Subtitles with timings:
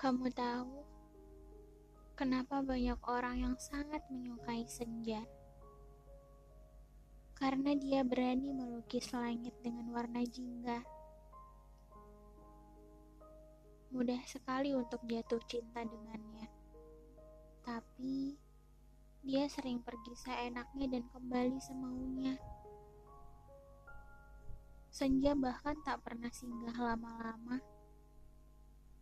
[0.00, 0.80] Kamu tahu
[2.16, 5.20] kenapa banyak orang yang sangat menyukai senja?
[7.36, 10.80] Karena dia berani melukis langit dengan warna jingga.
[13.92, 16.48] Mudah sekali untuk jatuh cinta dengannya.
[17.60, 18.40] Tapi
[19.20, 22.40] dia sering pergi seenaknya dan kembali semaunya.
[24.88, 27.79] Senja bahkan tak pernah singgah lama-lama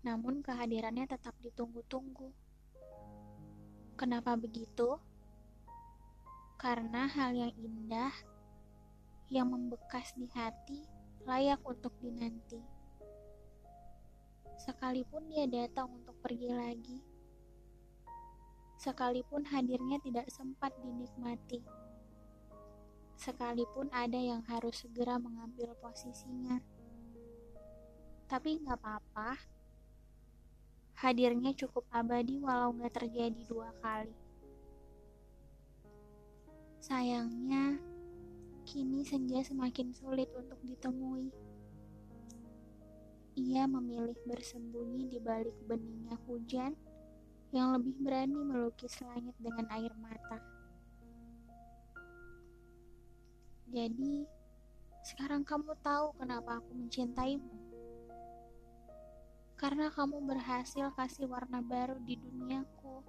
[0.06, 2.30] namun kehadirannya tetap ditunggu-tunggu.
[3.98, 4.98] Kenapa begitu?
[6.58, 8.14] Karena hal yang indah
[9.28, 10.86] yang membekas di hati
[11.28, 12.62] layak untuk dinanti.
[14.58, 16.98] Sekalipun dia datang untuk pergi lagi,
[18.80, 21.62] sekalipun hadirnya tidak sempat dinikmati,
[23.14, 26.58] sekalipun ada yang harus segera mengambil posisinya.
[28.26, 29.57] Tapi nggak apa-apa,
[30.98, 34.10] hadirnya cukup abadi walau nggak terjadi dua kali.
[36.82, 37.78] Sayangnya,
[38.66, 41.30] kini senja semakin sulit untuk ditemui.
[43.38, 46.74] Ia memilih bersembunyi di balik beningnya hujan
[47.54, 50.42] yang lebih berani melukis langit dengan air mata.
[53.70, 54.26] Jadi,
[55.06, 57.67] sekarang kamu tahu kenapa aku mencintaimu
[59.58, 63.02] karena kamu berhasil kasih warna baru di duniaku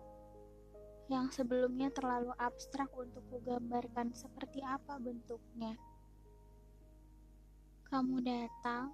[1.13, 5.77] yang sebelumnya terlalu abstrak untuk kugambarkan seperti apa bentuknya.
[7.85, 8.93] Kamu datang,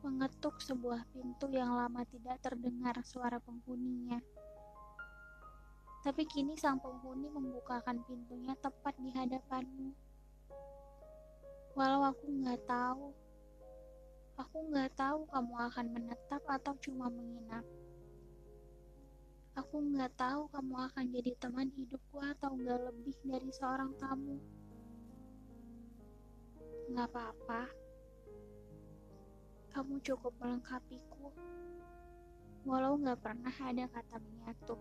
[0.00, 4.20] mengetuk sebuah pintu yang lama tidak terdengar suara penghuninya.
[6.04, 9.92] Tapi kini sang penghuni membukakan pintunya tepat di hadapanmu.
[11.76, 13.27] Walau aku nggak tahu
[14.38, 17.66] Aku nggak tahu kamu akan menetap atau cuma menginap.
[19.58, 24.38] Aku nggak tahu kamu akan jadi teman hidupku atau nggak lebih dari seorang tamu.
[26.86, 27.66] Nggak apa-apa.
[29.74, 31.34] Kamu cukup melengkapiku.
[32.62, 34.78] Walau nggak pernah ada kata menyatu.